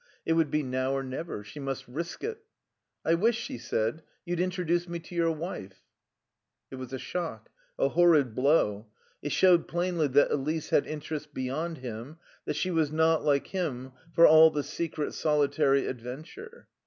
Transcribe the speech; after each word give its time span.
It 0.25 0.33
would 0.33 0.49
be 0.49 0.63
now 0.63 0.93
or 0.93 1.03
never. 1.03 1.43
She 1.43 1.59
must 1.59 1.87
risk 1.87 2.23
it. 2.23 2.39
"I 3.05 3.13
wish," 3.13 3.37
she 3.37 3.59
said, 3.59 4.01
"you'd 4.25 4.39
introduce 4.39 4.89
me 4.89 4.97
to 4.97 5.13
your 5.13 5.29
wife." 5.31 5.83
It 6.71 6.77
was 6.77 6.91
a 6.91 6.97
shock, 6.97 7.49
a 7.77 7.89
horrid 7.89 8.33
blow. 8.33 8.87
It 9.21 9.31
showed 9.31 9.67
plainly 9.67 10.07
that 10.07 10.31
Elise 10.31 10.71
had 10.71 10.87
interests 10.87 11.29
beyond 11.31 11.77
him, 11.77 12.17
that 12.45 12.55
she 12.55 12.71
was 12.71 12.91
not, 12.91 13.23
like 13.23 13.45
him, 13.45 13.91
all 14.17 14.49
for 14.51 14.55
the 14.55 14.63
secret, 14.63 15.13
solitary 15.13 15.85
adventure. 15.85 16.67